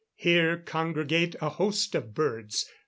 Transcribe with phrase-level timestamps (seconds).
[0.15, 2.67] Here congregate a host of birds.